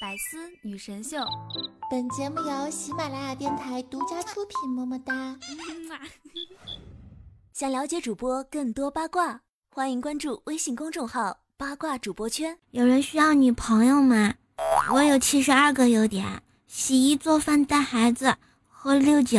[0.00, 1.18] 百思女神秀，
[1.90, 4.70] 本节目由喜马拉雅电台独家出品。
[4.74, 5.36] 么么哒！
[7.52, 12.56] 想了解主播更多八卦，欢迎关注微信公众号“八卦主播圈”。
[12.72, 14.32] 有人需要女朋友吗？
[14.90, 18.34] 我有七十二个优点：洗衣、做饭、带孩子
[18.70, 19.38] 和六角。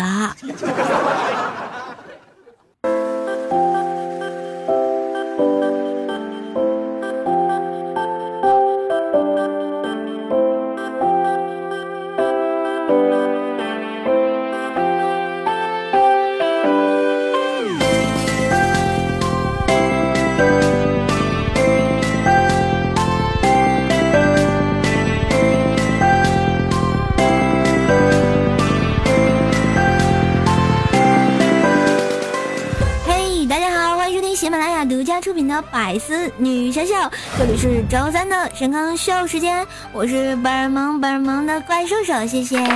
[35.31, 36.93] 出品的《百思女神秀》，
[37.39, 42.57] 这里是周三的神康秀时间，我是本尔萌本萌的怪兽手，谢谢。
[42.59, 42.67] 哎，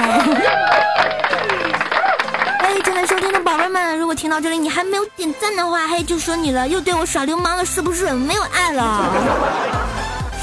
[2.82, 8.14] 正在收听的宝贝们，如果听到这里你还没有点赞的话，嘿，就说你了，又对我耍流氓了，是不是？
[8.14, 9.85] 没有爱了。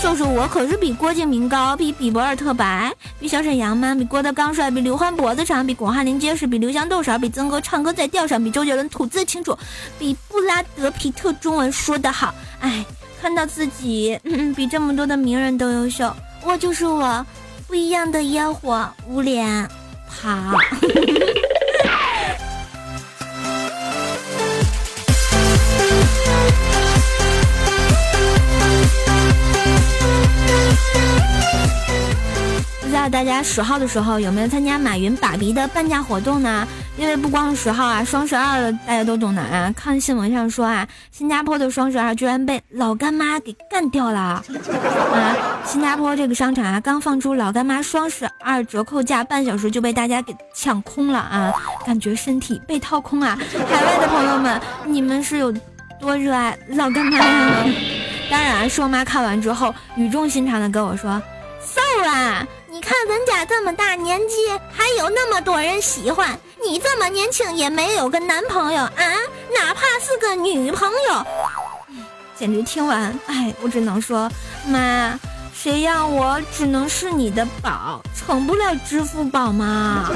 [0.02, 9.56] 瘦瘦我可是比郭敬明高，比比伯尔特白，比小沈阳吗比郭德纲帅，比刘欢脖子长，比巩汉林结实，比刘翔豆少，比曾哥唱歌在调上，比周杰伦吐字清楚，
[10.00, 12.34] 比布拉德皮特中文说得好。
[12.58, 12.84] 哎，
[13.20, 16.12] 看到自己、嗯嗯、比这么多的名人都优秀，
[16.44, 17.24] 我就是我，
[17.68, 19.68] 不一样的烟火，无脸
[20.08, 20.58] 好。
[33.42, 36.66] 十号的时候有没有参加马云爸比的半价活动呢？
[36.96, 39.72] 因为不光是十号啊，双十二，大家都懂的啊。
[39.76, 44.44] 看新闻上说啊，新加坡的双十二居然被老干妈给干掉了啊！
[45.64, 51.52] 新加坡这个商场啊，刚放出老干妈双十二折扣价，半小时就被大家给抢空了啊！
[51.86, 53.38] 感觉身体被掏空啊！
[53.70, 55.52] 海外的朋友们，你们是有
[55.98, 57.64] 多热爱老干妈呀？
[58.30, 61.20] 当然，是我妈看完之后语重心长的跟我说
[61.60, 64.36] ：“瘦啊，你看人家这么大年纪，
[64.72, 69.04] 还有那么多人喜欢，你这么年轻也没有个男朋友啊，
[69.54, 71.26] 哪怕是个女朋友。”
[72.34, 74.26] 简直听完，哎，我只能说，
[74.66, 75.20] 妈，
[75.52, 80.08] 谁让我只能是你的宝，成不了支付宝吗？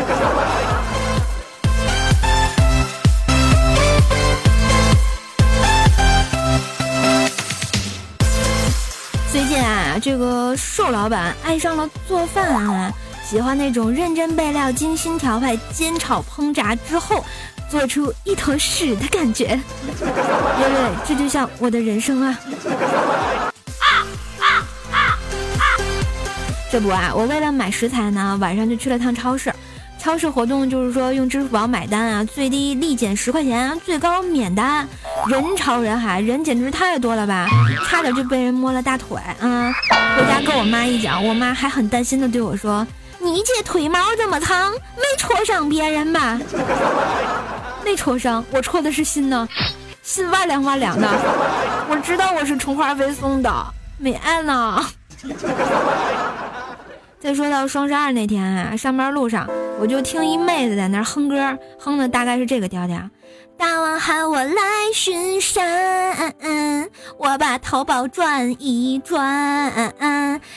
[9.37, 12.91] 最近啊，这个瘦老板爱上了做饭啊，
[13.23, 17.23] 喜欢那种认真备料、精心调配、煎炒烹炸之后
[17.69, 19.49] 做出一坨屎的感觉。
[19.93, 22.41] 因为这就像我的人生啊！
[26.73, 29.53] 这不啊，我为了买食材呢，晚上就去了趟超市。
[30.07, 34.87] 超市活动就是说用支付宝买单啊，最低立减十块钱，最高免单，
[35.27, 37.49] 人潮人海，人简直太多了吧，
[37.89, 39.75] 差点就被人摸了大腿啊！
[40.17, 42.87] 回家跟我妈一讲，我妈还很担心的对我说
[43.19, 46.41] ：“你这腿毛这么长，没戳伤别人吧？”
[47.85, 49.49] 没戳伤，我戳的是心呢，
[50.05, 51.09] 心哇凉哇凉的。
[51.91, 53.53] 我知道我是充话费送的，
[53.99, 54.87] 没爱呢。
[57.19, 62.99] 再说到双十二那天啊，上班路上我就听一妹子在那儿哼歌，哼的大概是这个调调：
[63.59, 64.63] 大王喊我来
[64.95, 66.89] 巡山，
[67.19, 69.93] 我把淘宝转一转，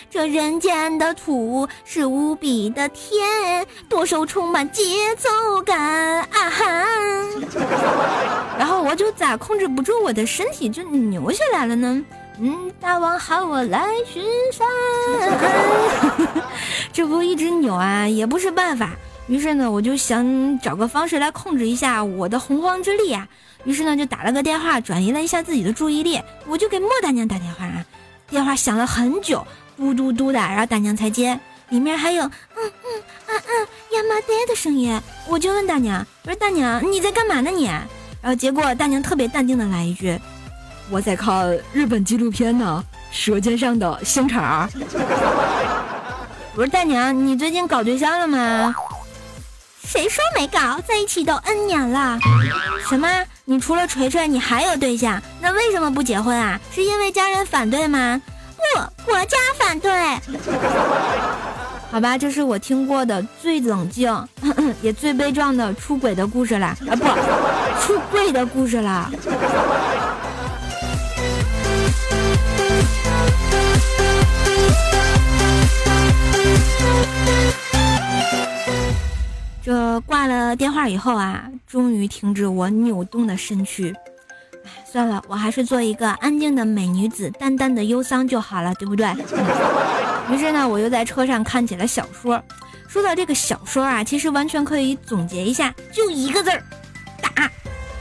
[0.10, 4.84] 这人间的土是无比的甜，剁手充满节
[5.18, 5.78] 奏感
[6.22, 6.66] 啊哈！
[8.58, 12.02] 然后我就咋控制不住我的身体就扭下来了呢？
[12.42, 14.66] 嗯，大王喊我来巡山，
[16.94, 18.92] 这不一直扭啊，也不是办法。
[19.30, 23.28] 于是呢，我就想找个方式来控制一下我的洪荒之力啊。
[23.64, 26.20] 于是呢，就打了个电话，转移了一下自己的注意力。
[26.48, 27.86] 我就给莫大娘打电话啊，
[28.28, 29.46] 电话响了很久，
[29.78, 31.40] 嘟嘟嘟的，然后大娘才接，
[31.70, 33.52] 里面还有嗯嗯啊啊
[33.92, 35.00] 亚麻袋的声音。
[35.28, 37.66] 我就问大娘，我说大娘你在干嘛呢你？
[37.66, 40.20] 然后结果大娘特别淡定的来一句。
[40.90, 42.84] 我在看日本纪录片呢，
[43.16, 44.68] 《舌尖上的香肠》。
[46.56, 48.74] 我说大娘，你最近搞对象了吗？
[49.92, 50.80] 谁说没搞？
[50.88, 52.20] 在一起都 N 年了。
[52.88, 53.10] 什么？
[53.46, 55.20] 你除了锤锤，你还有对象？
[55.42, 56.60] 那为什么不结婚啊？
[56.72, 58.22] 是因为家人反对吗？
[58.56, 59.92] 不，国家反对。
[61.90, 64.16] 好吧，这是我听过的最冷静，
[64.84, 66.78] 也最悲壮的出轨的故事啦。
[66.88, 67.04] 啊，不，
[67.82, 69.10] 出柜的故事啦。
[79.64, 83.94] 这挂了电话以后啊，终于停止我扭动的身躯。
[84.66, 89.08] 哎，算了，我还是做一个安静的美女子，淡淡的忧伤就好了，对不对？
[90.32, 92.42] 于是呢，我又在车上看起了小说。
[92.88, 96.64] 说到这个小说啊，其实完全可以总结一下，就一个字儿：
[97.22, 97.50] 打。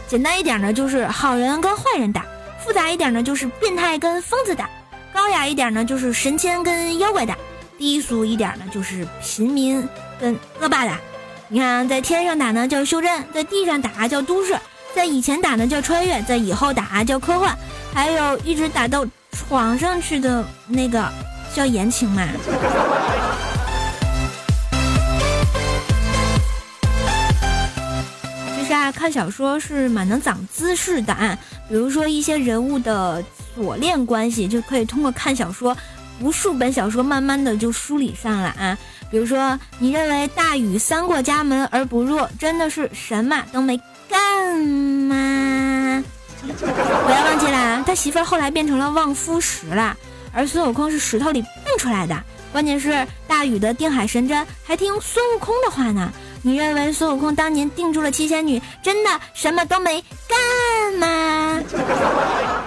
[0.07, 2.23] 简单一点呢，就是好人跟坏人打；
[2.65, 4.65] 复杂一点呢，就是变态跟疯子打；
[5.13, 7.35] 高雅一点呢，就是神仙跟妖怪打；
[7.77, 9.87] 低俗一点呢，就是平民
[10.19, 10.99] 跟恶霸打。
[11.51, 14.55] 你看，在天上打呢叫修真，在地上打叫都市，
[14.95, 17.57] 在以前打呢叫穿越，在以后打叫科幻，
[17.95, 21.11] 还有一直打到床上去的那个
[21.55, 22.29] 叫言情嘛。
[28.55, 33.25] 其实啊看小说是蛮能长姿势的啊，比如说一些人物的
[33.55, 35.75] 锁链关系，就可以通过看小说，
[36.21, 38.77] 无数本小说慢慢的就梳理上了啊。
[39.11, 46.05] 比如说，你认为大禹三过家门而不入，真的是什么都没干吗？
[46.47, 49.97] 不要忘记了，他媳妇儿后来变成了望夫石了，
[50.33, 52.17] 而孙悟空是石头里蹦出来的。
[52.53, 56.13] 关键是大禹的定海神针还听孙悟空的话呢。
[56.43, 61.61] 你认为孙悟空当年定住了七仙女，真的什么都没干吗？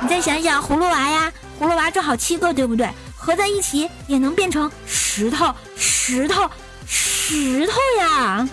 [0.02, 2.90] 你再想想葫芦娃呀，葫芦娃正好七个，对不对？
[3.22, 6.50] 合在一起也能变成石头，石头，
[6.88, 8.50] 石头呀！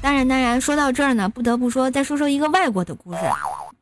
[0.00, 3.18] 当然，当然，说到这儿呢，不得不说，再说说一个外国的故事。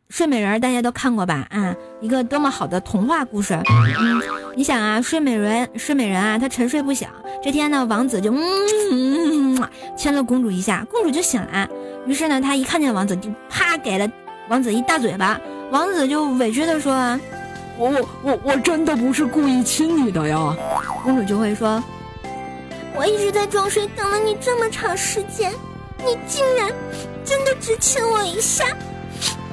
[0.08, 1.46] 睡美人大家都看过吧？
[1.50, 3.52] 啊，一个多么好的童话故事。
[3.98, 4.22] 嗯，
[4.56, 7.06] 你想啊，睡美人，睡美人啊，她沉睡不醒。
[7.42, 9.62] 这天呢，王子就嗯
[9.94, 11.68] 牵了公主一下，公主就醒了。
[12.06, 14.10] 于是呢，她一看见王子，就啪给了
[14.48, 15.38] 王子一大嘴巴。
[15.72, 17.19] 王子就委屈的说啊
[17.78, 20.54] ：“我我我我真的不是故意亲你的呀。”
[21.02, 21.82] 公主就会说
[22.94, 25.50] ：“我一直在装睡，等了你这么长时间，
[26.04, 26.70] 你竟然
[27.24, 28.66] 真的只亲我一下。”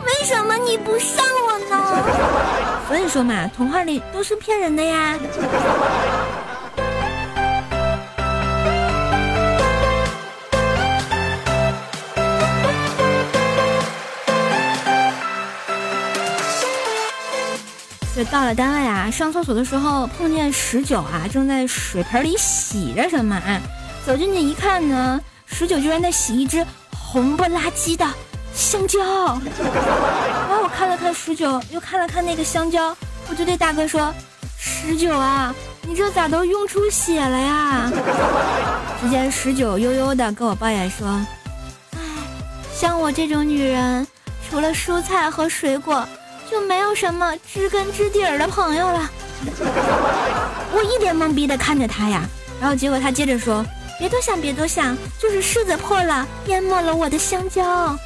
[0.05, 2.03] 为什么你不上我呢？
[2.89, 5.17] 所以说嘛，童话里都是骗人的呀。
[18.19, 23.61] 就到了单位啊，上厕所的时候碰见十九啊，正在水盆里洗着什么啊？
[24.05, 28.05] 走进去一看呢，十九居然在洗一只红不拉几的。
[28.53, 32.93] 香蕉，然后我看了看十九，又看了看那个香蕉，
[33.29, 34.13] 我就对大哥说
[34.59, 37.89] ：“十九啊，你这咋都用出血了呀？”
[39.01, 41.07] 只见十九悠悠的跟我抱怨说
[41.95, 41.99] ：“哎，
[42.75, 44.05] 像我这种女人，
[44.49, 46.05] 除了蔬菜和水果，
[46.49, 49.09] 就没有什么知根知底儿的朋友了。
[50.73, 52.23] ”我一脸懵逼的看着他呀，
[52.59, 53.65] 然后结果他接着说。
[53.97, 57.63] 别多想，别多想，就是柿子破了，淹没了我的香蕉。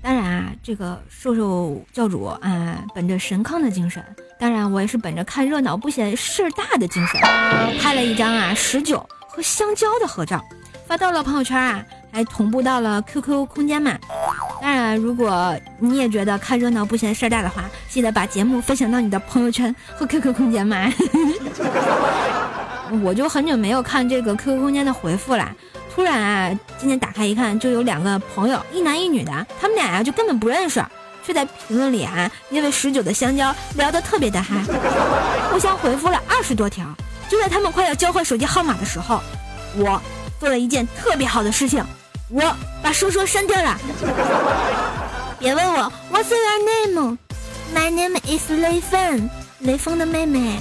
[0.00, 4.00] 当然啊，这个瘦瘦教主啊，本着神康的精神，
[4.38, 7.20] 当然我也是本着看热闹不嫌事儿大的精神，
[7.80, 10.40] 拍了一张啊十九和香蕉的合照，
[10.86, 11.84] 发到了朋友圈啊。
[12.16, 13.92] 还同步到了 QQ 空间嘛？
[14.62, 20.90] 当然，如果你也觉得看热闹不嫌事儿大的话，记得把节目分享到你的朋友圈和 QQ 空间嘛。
[23.04, 25.46] 我就很久没有看这个 QQ 空间的回复了，
[25.94, 30.82] 突然啊，今天打开一看，就有两个朋友，一男一女的，他们俩呀就根本不认识，
[31.22, 34.56] 却在评论里啊，因为十九的香蕉聊得特别的嗨，
[35.52, 36.86] 互相回复了二十多条。
[37.28, 39.20] 就在他们快要交换手机号码的时候，
[39.76, 40.00] 我
[40.40, 41.84] 做了一件特别好的事情。
[42.28, 42.42] 我
[42.82, 43.78] 把说说删掉了，
[45.38, 46.40] 别问我 What's your
[46.92, 47.18] name?
[47.72, 49.30] My name is 雷锋，
[49.60, 50.60] 雷锋的妹妹。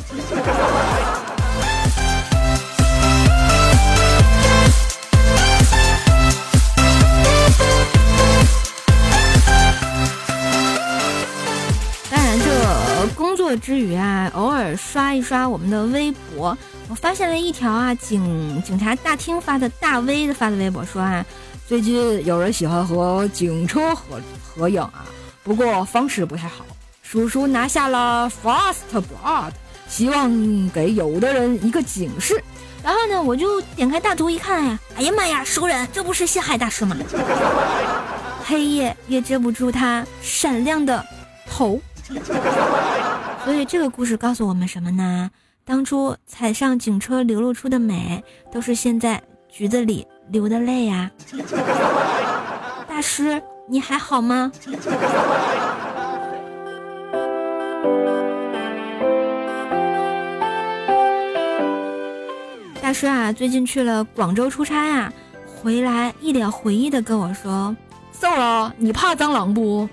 [12.12, 16.56] 当然，这工作之余啊，偶尔刷一刷我们的微博，
[16.88, 21.26] 我发现了一条啊，警警察大厅发的大 V 发的微博，说啊。
[21.68, 25.06] 最近有人喜欢和警车合合影啊，
[25.44, 26.64] 不过方式不太好。
[27.02, 29.52] 叔叔拿下了 Fast Blood，
[29.88, 32.40] 希望给有的人一个警示。
[32.84, 36.96] 然后呢，我就点开大图一看呀，哎呀妈呀，熟人，这不是陷害大师吗？
[38.46, 41.04] 黑夜也遮不住他闪亮的
[41.50, 41.82] 头。
[43.44, 45.32] 所以这个故事告诉我们什么呢？
[45.68, 49.20] 当初踩上警车流露出的美都是现在
[49.50, 51.10] 局子里流的泪呀
[52.88, 54.52] 大师你还好吗？
[62.80, 65.12] 大师啊最近去了广州出差啊
[65.48, 67.76] 回来一脸回忆的跟我说
[68.12, 69.90] 瘦了你怕蟑螂不？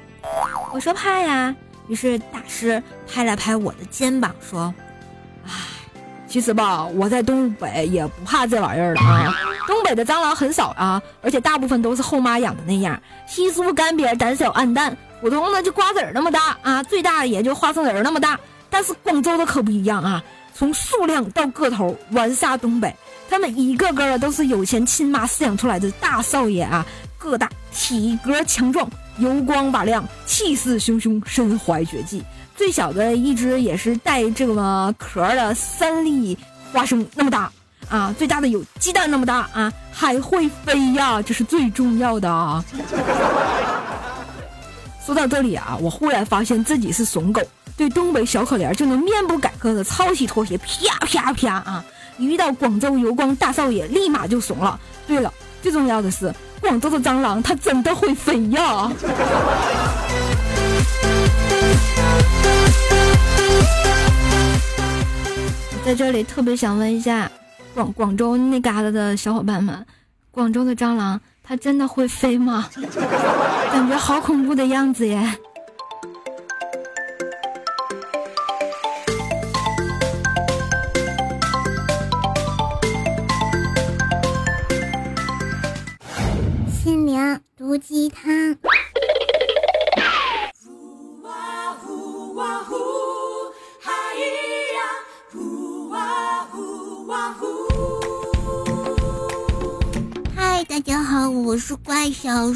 [0.75, 1.57] 我说怕呀。
[1.89, 4.73] 于是大师拍了拍我的肩膀说
[6.33, 9.37] 其实吧，我在东北也不怕这玩意儿了啊。
[9.67, 12.99] 东北的蟑螂很少啊，而且大部分都是后妈养的那样，
[13.29, 14.97] 稀疏干瘪，胆小暗淡。
[15.21, 18.41] 普通的就瓜子儿那么大啊，最大也就花生仁儿那么大。
[18.71, 20.25] 但是广州的可不一样啊。”
[20.57, 22.95] 从数量到个头，完杀东北。
[23.29, 26.87] 他们一个个的都是有钱亲妈饲养出来的大少爷啊，
[27.19, 32.25] 个大体格强壮，油光瓦亮，气势汹汹，身怀绝技。
[32.63, 36.39] 最小的一只也是带这个壳的三粒
[36.73, 37.51] 花生那么大
[37.89, 42.65] 啊，最大的有鸡蛋那么大啊，还会飞呀，这是最重要的啊。
[45.05, 47.43] 说到这里啊，我忽然发现自己是怂狗。
[47.77, 50.65] 对东北小可怜就能面不改色的抄起拖鞋啪
[51.05, 51.85] 啪啪啊！
[52.17, 54.79] 一遇到广州油光大少爷立马就怂了。
[55.05, 58.89] 对了，最重要的是广州的蟑螂它真的会飞呀！
[65.85, 67.31] 在这里特别想问一下
[67.75, 69.85] 广广州那旮瘩的小伙伴们，
[70.31, 72.69] 广州的蟑螂它真的会飞吗？
[73.73, 75.37] 感觉好恐怖的样子耶！
[86.73, 88.57] 心灵毒鸡汤。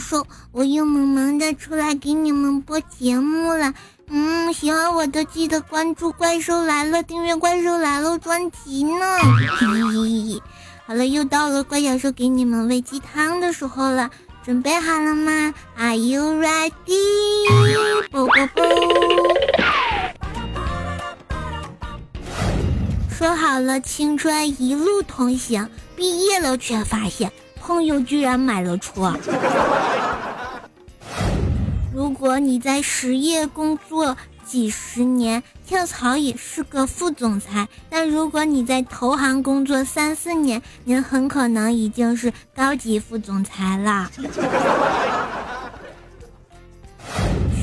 [0.06, 3.74] 说，我又萌萌的出来给你们播节目了。
[4.06, 9.00] 嗯，喜欢我的记得关注《怪兽来了》，订阅《怪兽来了》专辑呢。
[10.86, 14.08] 好了，又到了怪小兽给你们喂鸡汤的时候了。
[14.44, 16.70] 准备好了吗？Are you ready？
[18.12, 18.64] 啵啵啵。
[23.10, 27.32] 说好了青春一路同行，毕业了却发现
[27.66, 29.12] 朋友居然买了车。
[31.92, 44.08] 如果你在实业工作，几十年跳槽也是个副总裁，但如果你在投行工作三四年，您很可能已经是高级副总裁了。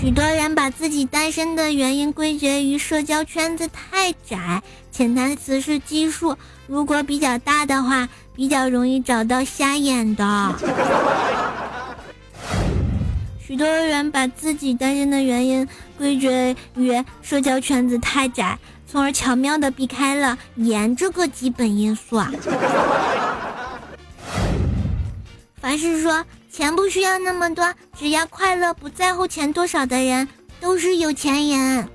[0.04, 6.36] 许多人把自己单身的原因归结于社交圈子太窄，潜台词是基数
[6.68, 10.56] 如果比较大的话，比较容易找到瞎眼的。
[13.40, 15.66] 许多人把自己单身的原因
[15.98, 22.30] 归结于社交圈子太窄，从而巧妙的避开了颜这个基本因素啊。
[25.62, 30.30] 凡是说钱不需要那么多，只要快乐，不在乎钱多少的人，
[30.62, 31.90] 都是有钱人。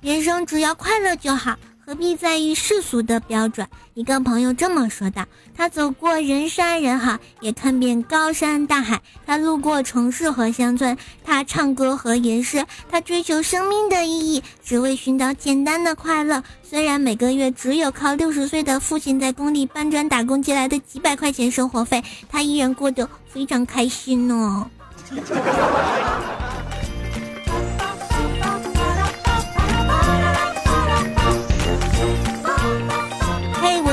[0.00, 1.54] 人生只要快乐就好。
[1.90, 3.66] 何必在意世俗的标准？
[3.94, 16.44] 一个朋友这么说道：“他走过人山人海，也看遍高山大海；他路过城市和乡村，他唱歌和吟诗，他追求生命的意义，只为寻找简单的快乐。
[16.62, 24.70] 虽然每个月只有靠六十岁的父亲在工地搬砖打工借来的几百块钱生活费，他依然过得非常开心呢。”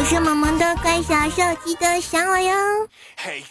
[0.09, 2.53] 是萌萌的怪小兽，记得想我哟。
[3.17, 3.43] 嘿，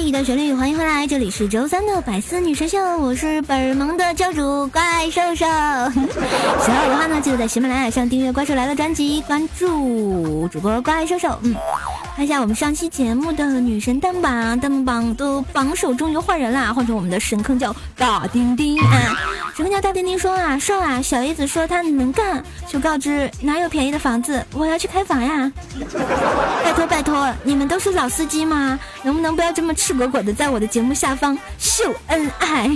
[0.00, 5.46] 一段旋律，欢迎回来，这里是周三的百思女神秀，我是本萌的教主怪兽兽。
[6.64, 11.38] 喜欢我的话呢，记得在喜马拉雅上订阅《怪兽来了》专辑，关注主播怪兽兽。
[11.42, 11.54] 嗯。
[12.18, 19.16] 看一下我们上期节目的女神弹榜，弹榜的榜首终于换人啦，换成我们的神坑叫大丁丁啊！
[19.54, 25.52] 神坑叫大丁丁说啊，说啊，小叶子说他能干，求告知哪有便宜的房子，我要去开房呀！
[26.64, 28.80] 拜托拜托，你们都是老司机吗？
[29.04, 32.68] 能不能不要这么赤果果的在我的节目下方秀恩爱？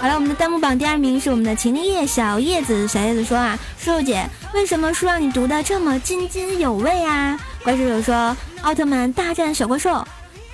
[0.00, 4.24] 好了，我们的弹幕榜第二名是我们的秦叶小叶子，小叶子说啊，叔叔姐，
[4.54, 7.36] 为什么书让你读的这么津津有味啊？
[7.62, 10.04] 怪兽兽说：“奥特曼大战小怪兽，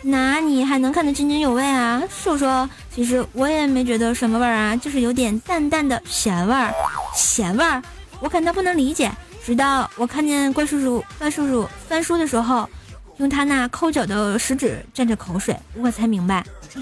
[0.03, 6.75] 哪你还能看得津津有味啊？”兽说：“其实我也没觉得什么味儿啊，就是有点淡淡的咸味儿，
[7.15, 7.83] 咸味儿，
[8.21, 9.11] 我感到不能理解。”
[9.43, 12.69] 直到我看见怪叔叔、怪叔叔翻书的时候，
[13.17, 16.45] 用他那抠脚的食指蘸着口水，我才明白。
[16.75, 16.81] 可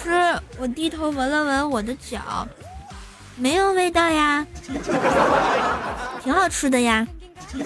[0.00, 2.46] 是我低头闻了闻我的脚，
[3.34, 4.46] 没有味道呀，
[6.22, 7.04] 挺好吃的呀。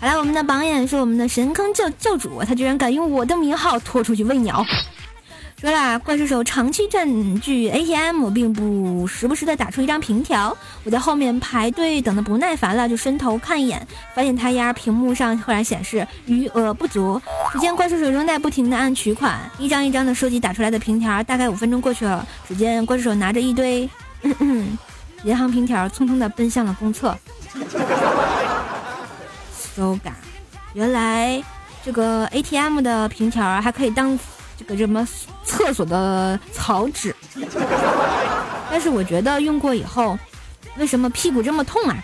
[0.00, 4.64] 好了，我们的榜眼是我们的神坑教教主，他居然敢用我的名号拖出去喂鸟。
[5.60, 10.56] 说啦，怪兽手长期占据 ATM，并不时不时的打出一张凭条。
[10.84, 17.20] 我在后面排队等的不耐烦了，就伸头看一眼，发现他丫屏幕上赫然显示余额不足。
[17.52, 21.22] 只见怪兽手仍在不停的按取款，一张一张的收集打出来的凭条。
[21.24, 23.86] 大概五分钟过去了，只见怪兽手拿着一堆
[25.24, 27.16] 银行凭条，匆匆的奔向了公厕。
[29.74, 30.12] So 嘎，
[30.74, 31.42] 原来
[31.84, 34.18] 这个 ATM 的凭条还可以当。
[34.58, 35.08] 这个什么
[35.42, 37.16] 厕所的草纸，
[38.70, 40.18] 但是我觉得用过以后，
[40.76, 41.96] 为什么屁股这么痛啊？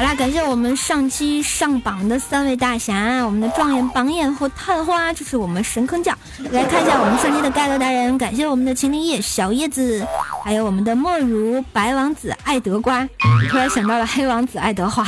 [0.00, 6.16] 好啦，感谢我们上期上榜的三位大侠，我们的状元榜眼和探花，就是我们神坑教。
[6.52, 10.02] 来看一下我们上期的盖楼达人，感谢我们的秦林叶、小叶子，
[10.42, 13.06] 还有我们的莫如、白王子、爱德瓜。
[13.50, 15.04] 突然想到了黑王子爱德华，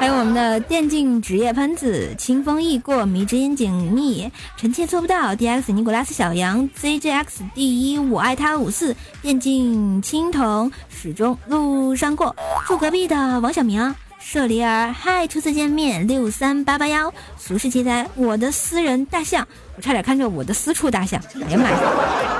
[0.00, 12.34] 还有我们的电竞职业喷子、清风易过、迷之音紧密、臣妾做不到、DX 尼古拉斯小羊、ZJX 第一，我爱他五四、电竞青铜始终路上过，
[12.66, 13.92] 住隔壁的王小小明。
[14.20, 21.76] 舍利儿，嗨，初次见面，六三八八幺，俗世奇才，我的私人大象，我差点看着我的私处大象，哎呀妈呀！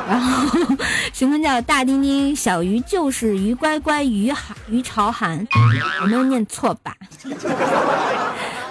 [0.09, 0.77] 然后，
[1.13, 2.37] 什么叫大丁丁？
[2.37, 5.45] 小鱼就是鱼乖乖，鱼喊鱼朝寒，
[6.03, 6.95] 我没有念错吧？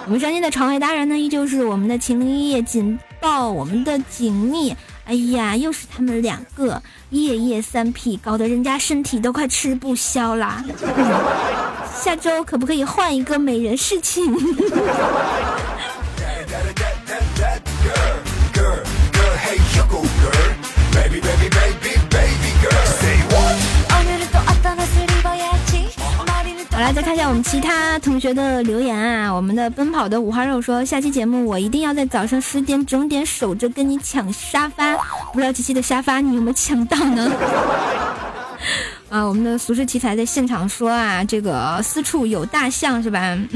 [0.06, 4.74] 我们上期的床位达人呢，依旧是我们的秦灵叶紧抱，我们的锦觅。
[5.04, 10.64] 哎呀，又是他们两个夜夜三 P，搞得人家身体都快吃不消啦。
[12.00, 14.32] 下周可不可以换一个美人侍寝？
[26.70, 29.34] 好来，再看一下我们其他同学的留言啊。
[29.34, 34.96] 我们的奔跑的五花肉说，下期节目我一定要在早上十点整点守着跟你抢沙发。
[35.32, 37.32] 不知道琪琪的沙发你有没有抢到呢？
[39.10, 43.20] 啊，我们的俗世奇才在现场说啊，这个四处有大象是吧？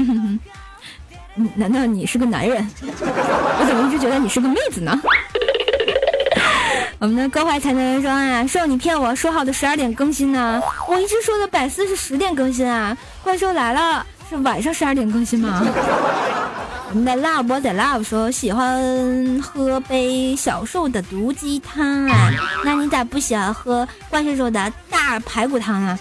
[1.35, 2.67] 嗯，难道你是个男人？
[2.81, 4.99] 我怎么一直觉得你是个妹子呢？
[6.99, 10.61] 我们的各怀才能说啊，说你骗我说好的十二点更新呢？
[10.87, 15.61] 我一直说的百思是十点更新啊，怪兽来了是晚上十二点更新吗？
[16.93, 22.29] 我们的 love 在 love 说喜欢喝杯小瘦的毒鸡汤啊，
[22.63, 25.97] 那你咋不喜欢喝怪兽兽的大排骨汤啊？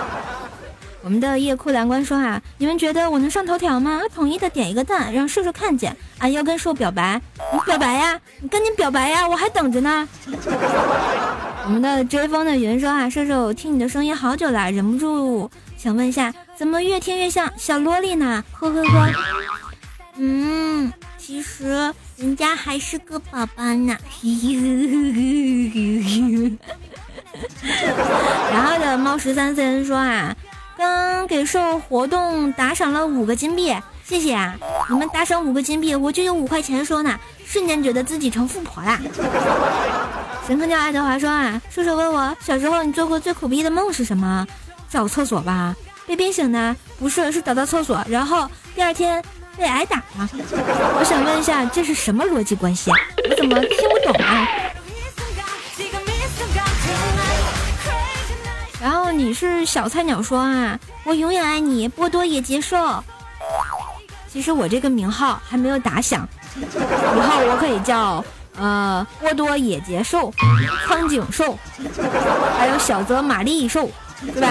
[1.02, 4.02] 我们的夜哭蓝关说啊，你们觉得我能上头条吗？
[4.14, 6.28] 统一的点一个赞，让瘦瘦看见啊！
[6.28, 7.18] 要跟瘦表白，
[7.50, 10.06] 你表白呀，你赶紧表白呀，我还等着呢。
[11.64, 18.44] 我们的追风的云说啊，瘦瘦听你的声音好久了，忍不住想问一下，怎么越听越像小萝莉呢？
[18.52, 19.08] 呵呵呵。
[20.20, 23.96] 嗯，其实人家还是个宝宝呢。
[28.52, 30.34] 然后的猫十三森说啊，
[30.76, 33.72] 刚给兽活动打赏了五个金币，
[34.04, 34.56] 谢谢啊！
[34.90, 38.98] 你们打赏五个金币，我就有五块钱收呢，瞬间觉得自己成富婆啦。
[40.48, 44.44] 神坑叫爱德华说啊，叔叔问我小时候你做过最苦逼的梦是什么？
[44.90, 45.76] 找厕所吧，
[46.06, 49.22] 被憋醒的，不是，是找到厕所，然后第二天。
[49.58, 50.28] 被挨打了，
[50.98, 52.96] 我想问一下，这是什么逻辑关系啊？
[53.28, 54.46] 我怎么听不懂啊？
[58.80, 62.76] 然后你是小菜鸟说啊，我永远爱你，波多野结束。
[64.32, 68.24] 其实我这个名号还没有打响，以后我可以叫
[68.56, 70.32] 呃波多野结兽、
[70.86, 71.58] 苍井兽，
[72.56, 73.90] 还有小泽玛丽兽，
[74.32, 74.48] 对吧？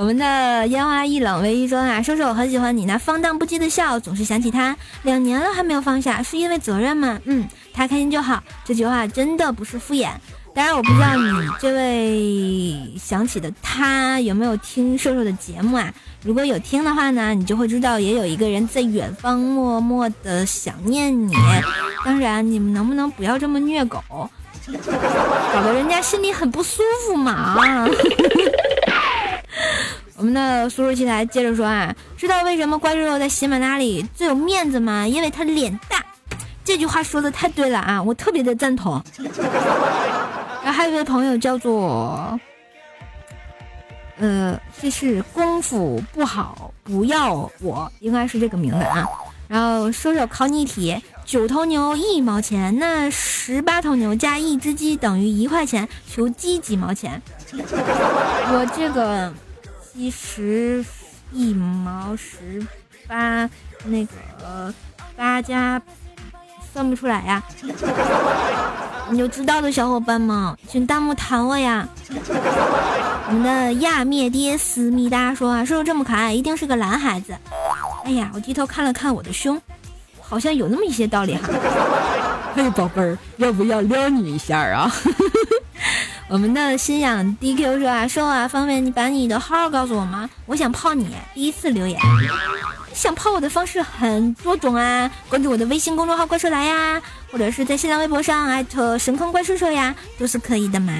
[0.00, 7.20] 我们的烟花易冷唯一说啊，叔叔我很喜欢你那放荡不羁的笑，总是想起他，两年了还没有放下，是因为责任吗？
[7.26, 10.08] 嗯，他开心就好，这句话真的不是敷衍。
[10.54, 15.92] 当然我不知道你这位想起的他有没有听瘦瘦的节目啊？
[16.24, 21.34] 如果有听的话呢，你就会知道也有一个人在远方默默的想念你。
[22.06, 27.54] 当然，你们能不能不要这么虐狗，搞得人家心里很不舒服嘛？
[30.20, 35.08] 我们的苏苏奇才接着说啊，知道为什么怪兽兽在喜马拉雅里最有面子吗？
[35.08, 36.04] 因为他脸大。
[36.62, 39.02] 这句话说的太对了啊，我特别的赞同。
[40.62, 42.38] 然后还有一位朋友叫做，
[44.18, 49.08] 呃，这是功夫不好，不要我，应该是这个名字啊。
[49.48, 57.22] 然后说说考你一题：九头牛一毛钱，那十八头牛加一只鸡等于一块钱，求鸡几毛钱？
[57.56, 59.32] 我这个。
[60.00, 60.82] 七十
[61.30, 62.66] 一毛十
[63.06, 63.46] 八，
[63.84, 64.72] 那个
[65.14, 65.78] 八加
[66.72, 67.42] 算不出来呀？
[69.12, 71.86] 有知道的小伙伴们，请弹幕弹我呀！
[73.28, 77.36] 我们的亚灭爹思密达说啊，叔叔这么可爱，一定是个男孩子。
[78.06, 79.60] 哎呀，我低头看了看我的胸，
[80.22, 81.42] 好像有那么一些道理哈。
[82.56, 84.90] 嘿，宝贝儿，要不要撩你一下啊？
[86.30, 90.30] 我们的心养 DQ 说啊，说啊，方便你把你的号告诉我吗？
[90.46, 91.16] 我想泡你。
[91.34, 92.00] 第一次留言，
[92.94, 100.92] 想泡我的方式很多种啊，关注我的微信公众号“怪兽来”呀，或者是在新浪微博上艾特神坑怪兽兽呀，都是可以的嘛。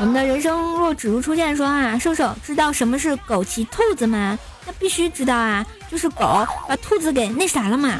[0.00, 4.36] 我们的人生若只如初见说啊，兽兽知道什么是狗骑兔子吗？
[4.66, 7.96] 那必须知道啊，就是狗把兔子给那啥了嘛。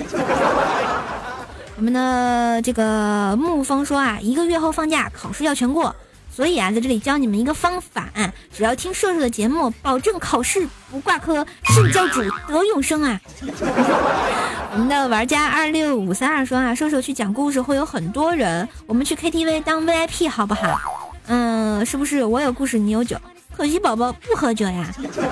[1.76, 5.94] 我们的这个沐风说啊，一个月后放假，考试要全过，
[6.34, 8.08] 所以啊，在这里教你们一个方法，
[8.50, 13.20] 只要听瘦瘦的节目，保证考试不挂科，是教主得永生啊！
[14.72, 21.12] 我们的玩家二六五三二说啊，瘦瘦去讲故事会有很多人，我们去 KTV 当 VIP 好不好？
[21.26, 23.16] 嗯，是不是我有故事你有酒？
[23.54, 24.86] 可惜宝宝不喝酒呀。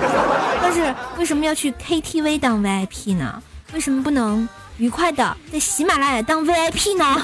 [0.61, 3.41] 但是为什么要去 KTV 当 VIP 呢？
[3.75, 4.47] 为什么不能？
[4.77, 7.21] 愉快的在喜马拉雅当 VIP 呢。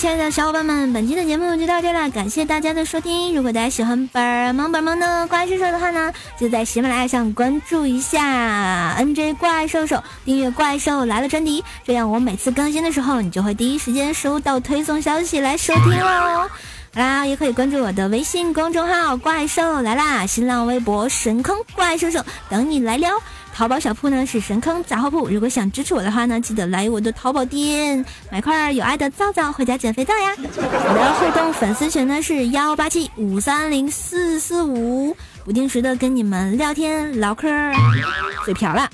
[0.00, 3.34] 亲爱的小伙伴们，本期的节目就到这了，感谢大家的收听。
[3.34, 16.48] 如果大家喜欢本萌本萌的怪兽兽的话呢，就在喜马拉雅上关注一下 NJ 怪兽兽，订阅怪兽来了专辑，这样我每次更新的时候，你就会第一时间收到推送消息来收听喽。
[16.94, 23.10] 好啦，也可以关注我的微信公众号“怪兽来啦”，新浪微博“神坑怪兽兽”等你来撩。
[23.60, 30.34] 淘宝小铺呢是神坑杂货铺，如果想支持我的话呢，记得来我的淘宝店买块有爱的皂皂回家减肥皂呀。
[30.38, 37.46] 我的互动粉丝群呢是幺八七五三零四四五，不定时的跟你们聊天唠嗑，
[38.46, 38.88] 嘴瓢了。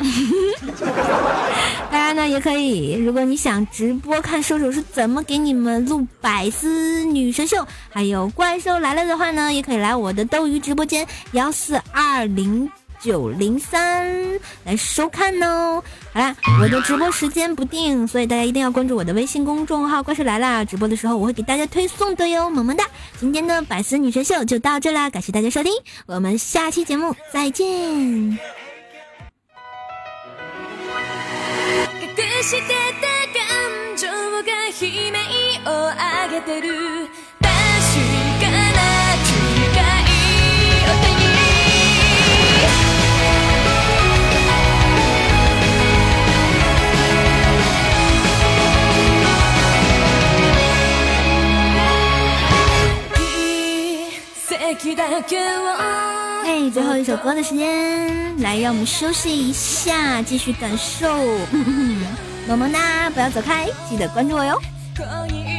[1.88, 12.68] 大家呢也可以，如果你想直播看射手是怎么给你们录百思女神秀，还有怪兽来了的话呢，也可以来我的斗鱼直播间幺四二零。
[13.00, 15.82] 九零三来收看哦。
[16.12, 20.64] 好啦，我的直播时间不定，所以大家一定要关注我的微信公众号“怪兽来了”。
[20.66, 22.84] 直播的时候我会给大家推送的哟，萌萌哒！
[23.18, 25.72] 今天的百思女神秀就到这啦，感谢大家收听，
[26.06, 28.38] 我们下期节目再见。
[56.44, 61.08] 嘿，最后一首歌的时间，来让我们休息一下，继续感受。
[62.46, 64.60] 萌萌哒，不要走开，记得关注我哟。
[64.98, 65.56] 隠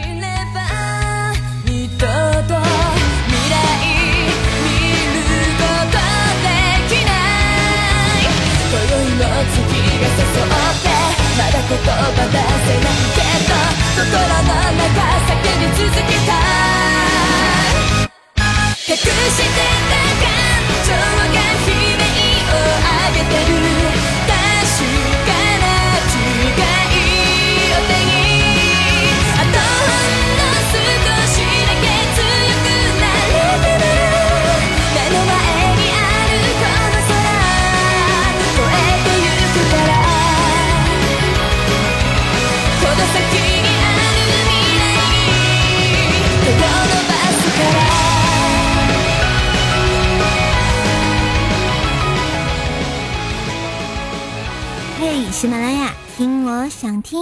[55.40, 57.20] 喜马拉雅，听我想听。